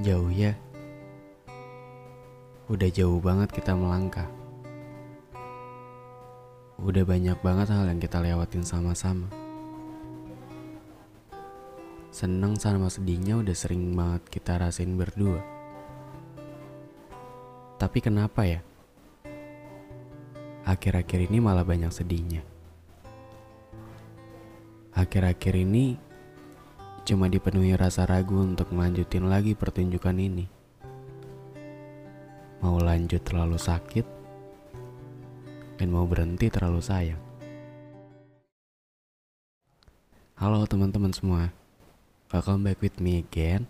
Jauh 0.00 0.32
ya. 0.32 0.56
Udah 2.72 2.88
jauh 2.88 3.20
banget 3.20 3.52
kita 3.52 3.76
melangkah. 3.76 4.24
Udah 6.80 7.04
banyak 7.04 7.36
banget 7.44 7.68
hal 7.68 7.84
yang 7.84 8.00
kita 8.00 8.24
lewatin 8.24 8.64
sama-sama. 8.64 9.28
Seneng 12.08 12.56
sama 12.56 12.88
sedihnya 12.88 13.36
udah 13.36 13.52
sering 13.52 13.92
banget 13.92 14.24
kita 14.32 14.56
rasain 14.56 14.96
berdua. 14.96 15.44
Tapi 17.76 17.98
kenapa 18.00 18.48
ya? 18.48 18.64
Akhir-akhir 20.64 21.28
ini 21.28 21.36
malah 21.42 21.68
banyak 21.68 21.92
sedihnya. 21.92 22.40
Akhir-akhir 24.96 25.54
ini 25.56 25.96
cuma 27.02 27.26
dipenuhi 27.26 27.74
rasa 27.74 28.06
ragu 28.06 28.38
untuk 28.38 28.70
melanjutin 28.70 29.26
lagi 29.26 29.58
pertunjukan 29.58 30.14
ini. 30.14 30.46
Mau 32.62 32.78
lanjut 32.78 33.18
terlalu 33.26 33.58
sakit, 33.58 34.06
dan 35.82 35.88
mau 35.90 36.06
berhenti 36.06 36.46
terlalu 36.46 36.78
sayang. 36.78 37.18
Halo 40.38 40.62
teman-teman 40.70 41.10
semua, 41.10 41.50
welcome 42.30 42.62
back 42.62 42.78
with 42.78 43.02
me 43.02 43.18
again. 43.18 43.66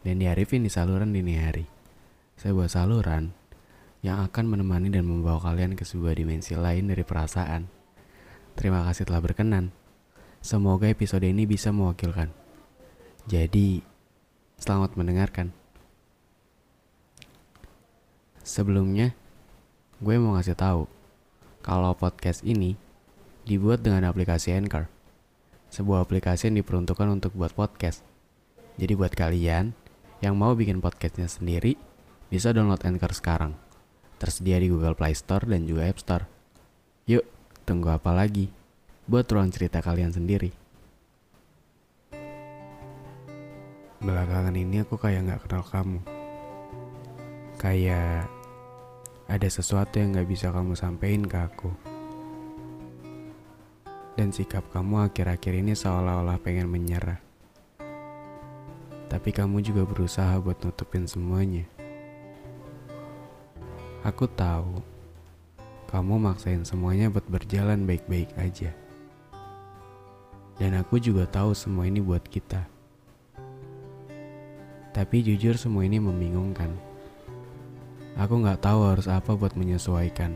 Dan 0.00 0.16
di 0.16 0.30
Arifin 0.30 0.64
di 0.64 0.72
saluran 0.72 1.12
dini 1.12 1.36
hari. 1.36 1.68
Saya 2.32 2.56
buat 2.56 2.72
saluran 2.72 3.36
yang 4.00 4.24
akan 4.24 4.48
menemani 4.48 4.88
dan 4.88 5.04
membawa 5.04 5.44
kalian 5.44 5.76
ke 5.76 5.84
sebuah 5.84 6.16
dimensi 6.16 6.56
lain 6.56 6.88
dari 6.88 7.04
perasaan. 7.04 7.68
Terima 8.56 8.80
kasih 8.88 9.04
telah 9.04 9.20
berkenan. 9.20 9.76
Semoga 10.40 10.88
episode 10.88 11.28
ini 11.28 11.44
bisa 11.44 11.68
mewakilkan 11.68 12.39
jadi, 13.28 13.84
selamat 14.56 14.96
mendengarkan. 14.96 15.52
Sebelumnya, 18.40 19.12
gue 20.00 20.16
mau 20.16 20.38
ngasih 20.38 20.56
tahu 20.56 20.88
kalau 21.60 21.92
podcast 21.92 22.40
ini 22.40 22.80
dibuat 23.44 23.84
dengan 23.84 24.08
aplikasi 24.08 24.56
Anchor. 24.56 24.88
Sebuah 25.68 26.08
aplikasi 26.08 26.48
yang 26.48 26.64
diperuntukkan 26.64 27.08
untuk 27.10 27.36
buat 27.36 27.52
podcast. 27.52 28.00
Jadi 28.80 28.96
buat 28.96 29.12
kalian 29.12 29.76
yang 30.24 30.34
mau 30.36 30.56
bikin 30.56 30.80
podcastnya 30.80 31.28
sendiri, 31.28 31.76
bisa 32.32 32.54
download 32.56 32.80
Anchor 32.84 33.12
sekarang. 33.12 33.52
Tersedia 34.20 34.60
di 34.60 34.68
Google 34.68 34.96
Play 34.96 35.16
Store 35.16 35.44
dan 35.44 35.64
juga 35.64 35.88
App 35.88 36.00
Store. 36.00 36.24
Yuk, 37.08 37.24
tunggu 37.64 37.92
apa 37.92 38.12
lagi? 38.12 38.52
Buat 39.08 39.28
ruang 39.32 39.48
cerita 39.48 39.80
kalian 39.80 40.12
sendiri. 40.12 40.59
Belakangan 44.00 44.56
ini 44.56 44.80
aku 44.80 44.96
kayak 44.96 45.28
gak 45.28 45.40
kenal 45.44 45.60
kamu. 45.60 46.00
Kayak 47.60 48.32
ada 49.28 49.44
sesuatu 49.44 50.00
yang 50.00 50.16
gak 50.16 50.24
bisa 50.24 50.48
kamu 50.48 50.72
sampaikan 50.72 51.28
ke 51.28 51.36
aku. 51.36 51.68
Dan 54.16 54.32
sikap 54.32 54.64
kamu 54.72 55.04
akhir-akhir 55.04 55.52
ini 55.52 55.76
seolah-olah 55.76 56.40
pengen 56.40 56.72
menyerah. 56.72 57.20
Tapi 59.12 59.36
kamu 59.36 59.60
juga 59.60 59.84
berusaha 59.84 60.32
buat 60.40 60.56
nutupin 60.64 61.04
semuanya. 61.04 61.68
Aku 64.00 64.24
tahu 64.32 64.80
kamu 65.92 66.16
maksain 66.16 66.64
semuanya 66.64 67.12
buat 67.12 67.28
berjalan 67.28 67.84
baik-baik 67.84 68.32
aja. 68.40 68.72
Dan 70.56 70.72
aku 70.80 70.96
juga 70.96 71.28
tahu 71.28 71.52
semua 71.52 71.84
ini 71.84 72.00
buat 72.00 72.24
kita. 72.24 72.79
Tapi 74.90 75.22
jujur 75.22 75.54
semua 75.54 75.86
ini 75.86 76.02
membingungkan. 76.02 76.74
Aku 78.18 78.42
nggak 78.42 78.60
tahu 78.60 78.90
harus 78.90 79.06
apa 79.06 79.38
buat 79.38 79.54
menyesuaikan. 79.54 80.34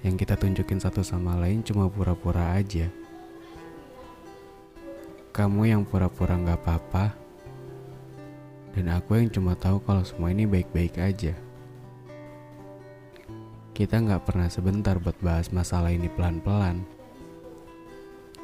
Yang 0.00 0.14
kita 0.24 0.36
tunjukin 0.36 0.80
satu 0.80 1.00
sama 1.04 1.36
lain 1.40 1.64
cuma 1.64 1.88
pura-pura 1.88 2.56
aja. 2.56 2.88
Kamu 5.32 5.64
yang 5.64 5.82
pura-pura 5.84 6.36
nggak 6.36 6.60
apa-apa, 6.60 7.16
dan 8.76 8.86
aku 8.92 9.18
yang 9.18 9.28
cuma 9.32 9.56
tahu 9.56 9.80
kalau 9.82 10.04
semua 10.04 10.32
ini 10.32 10.44
baik-baik 10.44 11.00
aja. 11.00 11.34
Kita 13.74 13.96
nggak 13.96 14.28
pernah 14.28 14.48
sebentar 14.52 15.00
buat 15.00 15.16
bahas 15.24 15.48
masalah 15.48 15.88
ini 15.88 16.12
pelan-pelan. 16.12 16.84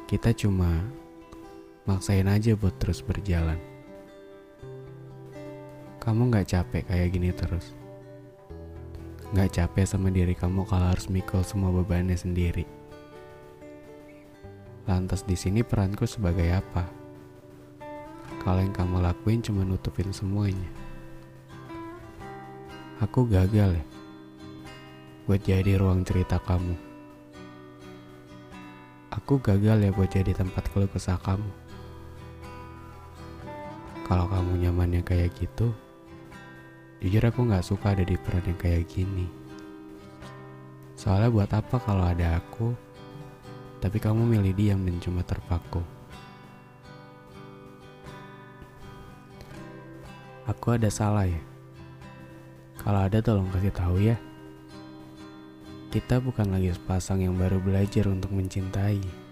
Kita 0.09 0.33
cuma 0.33 0.81
maksain 1.87 2.27
aja 2.27 2.51
buat 2.59 2.75
terus 2.83 2.99
berjalan. 2.99 3.55
Kamu 6.03 6.27
gak 6.27 6.51
capek 6.51 6.83
kayak 6.83 7.15
gini 7.15 7.31
terus. 7.31 7.71
Gak 9.31 9.55
capek 9.55 9.87
sama 9.87 10.11
diri 10.11 10.35
kamu 10.35 10.67
kalau 10.67 10.91
harus 10.91 11.07
mikul 11.07 11.47
semua 11.47 11.71
bebannya 11.71 12.19
sendiri. 12.19 12.67
Lantas 14.83 15.23
di 15.23 15.39
sini 15.39 15.63
peranku 15.63 16.03
sebagai 16.03 16.51
apa? 16.51 16.83
Kalau 18.43 18.59
yang 18.63 18.75
kamu 18.75 19.03
lakuin 19.03 19.43
cuma 19.43 19.63
nutupin 19.63 20.11
semuanya. 20.11 20.67
Aku 22.99 23.27
gagal 23.27 23.79
ya 23.79 23.85
buat 25.27 25.43
jadi 25.43 25.75
ruang 25.75 26.07
cerita 26.07 26.39
kamu. 26.39 26.75
Aku 29.11 29.43
gagal 29.43 29.83
ya 29.83 29.91
buat 29.91 30.07
jadi 30.07 30.31
tempat 30.31 30.71
keluh 30.71 30.87
kesah 30.87 31.19
kamu. 31.19 31.66
Kalau 34.07 34.23
kamu 34.31 34.63
nyamannya 34.63 35.03
kayak 35.03 35.35
gitu, 35.35 35.75
jujur 37.03 37.27
aku 37.27 37.43
gak 37.43 37.67
suka 37.67 37.91
ada 37.91 38.07
di 38.07 38.15
peran 38.15 38.47
yang 38.47 38.55
kayak 38.55 38.87
gini. 38.87 39.27
Soalnya 40.95 41.27
buat 41.27 41.51
apa 41.51 41.75
kalau 41.75 42.07
ada 42.07 42.39
aku, 42.39 42.71
tapi 43.83 43.99
kamu 43.99 44.23
milih 44.23 44.55
diam 44.55 44.79
dan 44.87 44.95
cuma 45.03 45.27
terpaku. 45.27 45.83
Aku 50.47 50.71
ada 50.71 50.87
salah 50.87 51.27
ya? 51.27 51.43
Kalau 52.79 53.03
ada 53.03 53.19
tolong 53.19 53.51
kasih 53.51 53.75
tahu 53.75 53.99
ya. 53.99 54.15
Kita 55.91 56.23
bukan 56.23 56.55
lagi 56.55 56.71
sepasang 56.71 57.27
yang 57.27 57.35
baru 57.35 57.59
belajar 57.59 58.07
untuk 58.07 58.31
mencintai 58.31 59.26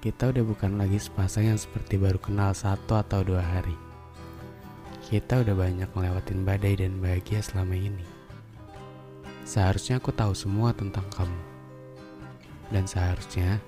kita 0.00 0.32
udah 0.32 0.40
bukan 0.40 0.80
lagi 0.80 0.96
sepasang 0.96 1.52
yang 1.52 1.60
seperti 1.60 2.00
baru 2.00 2.16
kenal 2.16 2.56
satu 2.56 2.96
atau 2.96 3.20
dua 3.20 3.44
hari. 3.44 3.76
Kita 5.04 5.44
udah 5.44 5.52
banyak 5.52 5.92
melewatin 5.92 6.40
badai 6.40 6.80
dan 6.80 7.04
bahagia 7.04 7.44
selama 7.44 7.76
ini. 7.76 8.08
Seharusnya 9.44 10.00
aku 10.00 10.08
tahu 10.08 10.32
semua 10.32 10.72
tentang 10.72 11.04
kamu. 11.12 11.40
Dan 12.72 12.88
seharusnya 12.88 13.60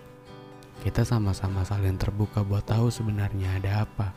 kita 0.80 1.04
sama-sama 1.04 1.68
saling 1.68 2.00
terbuka 2.00 2.40
buat 2.40 2.64
tahu 2.64 2.88
sebenarnya 2.88 3.60
ada 3.60 3.84
apa. 3.84 4.16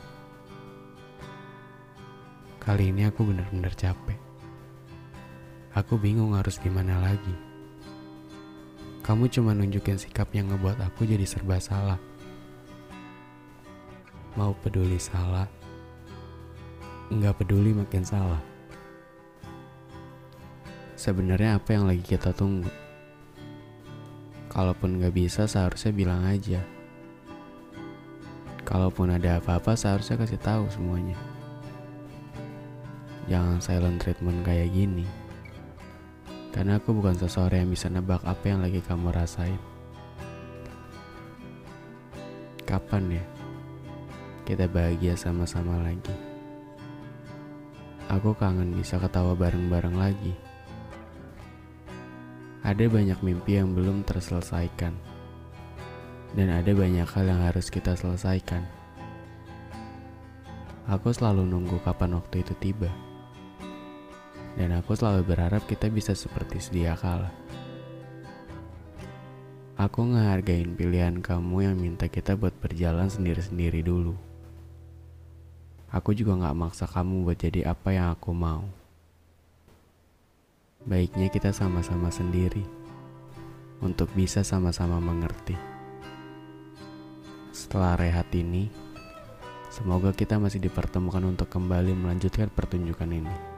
Kali 2.64 2.96
ini 2.96 3.04
aku 3.04 3.28
benar-benar 3.28 3.76
capek. 3.76 4.16
Aku 5.76 6.00
bingung 6.00 6.32
harus 6.32 6.56
gimana 6.56 6.96
lagi. 6.96 7.45
Kamu 9.06 9.30
cuma 9.30 9.54
nunjukin 9.54 10.02
sikap 10.02 10.34
yang 10.34 10.50
ngebuat 10.50 10.82
aku 10.82 11.06
jadi 11.06 11.22
serba 11.22 11.62
salah. 11.62 11.94
Mau 14.34 14.50
peduli 14.58 14.98
salah, 14.98 15.46
nggak 17.14 17.38
peduli 17.38 17.70
makin 17.70 18.02
salah. 18.02 18.42
Sebenarnya 20.98 21.54
apa 21.54 21.70
yang 21.70 21.86
lagi 21.86 22.02
kita 22.02 22.34
tunggu? 22.34 22.66
Kalaupun 24.50 24.98
nggak 24.98 25.14
bisa, 25.14 25.46
seharusnya 25.46 25.94
bilang 25.94 26.26
aja. 26.26 26.58
Kalaupun 28.66 29.14
ada 29.14 29.38
apa-apa, 29.38 29.78
seharusnya 29.78 30.18
kasih 30.18 30.42
tahu 30.42 30.66
semuanya. 30.66 31.14
Jangan 33.30 33.62
silent 33.62 34.02
treatment 34.02 34.42
kayak 34.42 34.74
gini. 34.74 35.06
Karena 36.56 36.80
aku 36.80 36.96
bukan 36.96 37.12
seseorang 37.12 37.68
yang 37.68 37.70
bisa 37.76 37.92
nebak 37.92 38.24
apa 38.24 38.48
yang 38.48 38.64
lagi 38.64 38.80
kamu 38.80 39.12
rasain. 39.12 39.60
Kapan 42.64 43.20
ya 43.20 43.24
kita 44.48 44.64
bahagia 44.64 45.12
sama-sama 45.20 45.76
lagi? 45.84 46.16
Aku 48.08 48.32
kangen 48.32 48.72
bisa 48.72 48.96
ketawa 48.96 49.36
bareng-bareng 49.36 50.00
lagi. 50.00 50.32
Ada 52.64 52.88
banyak 52.88 53.20
mimpi 53.20 53.60
yang 53.60 53.76
belum 53.76 54.08
terselesaikan. 54.08 54.96
Dan 56.32 56.48
ada 56.56 56.72
banyak 56.72 57.04
hal 57.04 57.24
yang 57.28 57.44
harus 57.44 57.68
kita 57.68 57.92
selesaikan. 57.92 58.64
Aku 60.88 61.12
selalu 61.12 61.44
nunggu 61.44 61.82
kapan 61.84 62.16
waktu 62.16 62.40
itu 62.40 62.56
tiba. 62.56 62.88
Dan 64.56 64.72
aku 64.72 64.96
selalu 64.96 65.36
berharap 65.36 65.68
kita 65.68 65.92
bisa 65.92 66.16
seperti 66.16 66.58
sedia 66.58 66.96
kala. 66.96 67.28
Aku 69.76 70.08
ngehargain 70.08 70.72
pilihan 70.72 71.20
kamu 71.20 71.68
yang 71.68 71.76
minta 71.76 72.08
kita 72.08 72.32
buat 72.32 72.56
berjalan 72.56 73.12
sendiri-sendiri 73.12 73.84
dulu. 73.84 74.16
Aku 75.92 76.16
juga 76.16 76.32
gak 76.40 76.56
maksa 76.56 76.88
kamu 76.88 77.28
buat 77.28 77.36
jadi 77.36 77.68
apa 77.68 77.92
yang 77.92 78.08
aku 78.16 78.32
mau. 78.32 78.64
Baiknya 80.88 81.28
kita 81.28 81.52
sama-sama 81.52 82.08
sendiri 82.08 82.64
untuk 83.84 84.08
bisa 84.16 84.40
sama-sama 84.40 84.96
mengerti. 84.96 85.56
Setelah 87.52 88.00
rehat 88.00 88.32
ini, 88.32 88.72
semoga 89.68 90.16
kita 90.16 90.40
masih 90.40 90.64
dipertemukan 90.64 91.20
untuk 91.20 91.52
kembali 91.52 91.92
melanjutkan 91.92 92.48
pertunjukan 92.48 93.12
ini. 93.12 93.55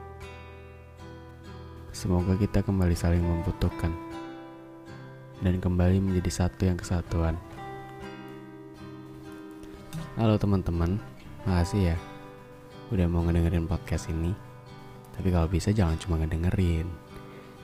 Semoga 1.99 2.31
kita 2.39 2.63
kembali 2.63 2.95
saling 2.95 3.19
membutuhkan 3.19 3.91
dan 5.43 5.59
kembali 5.59 5.99
menjadi 5.99 6.31
satu 6.31 6.71
yang 6.71 6.79
kesatuan. 6.79 7.35
Halo 10.15 10.39
teman-teman, 10.39 10.95
makasih 11.43 11.91
ya 11.91 11.97
udah 12.95 13.03
mau 13.11 13.27
ngedengerin 13.27 13.67
podcast 13.67 14.07
ini. 14.15 14.31
Tapi 15.11 15.27
kalau 15.27 15.51
bisa 15.51 15.75
jangan 15.75 15.99
cuma 15.99 16.15
ngedengerin. 16.23 16.87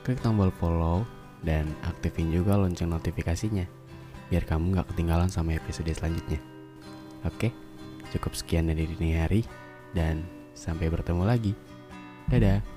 Klik 0.04 0.20
tombol 0.20 0.52
follow 0.60 1.08
dan 1.40 1.72
aktifin 1.88 2.28
juga 2.28 2.60
lonceng 2.60 2.92
notifikasinya 2.92 3.64
biar 4.28 4.44
kamu 4.44 4.76
gak 4.76 4.92
ketinggalan 4.92 5.32
sama 5.32 5.56
episode 5.56 5.88
selanjutnya. 5.96 6.44
Oke, 7.24 7.56
cukup 8.12 8.36
sekian 8.36 8.68
dari 8.68 8.84
dini 8.84 9.16
hari 9.16 9.48
dan 9.96 10.28
sampai 10.52 10.92
bertemu 10.92 11.24
lagi. 11.24 11.56
Dadah. 12.28 12.76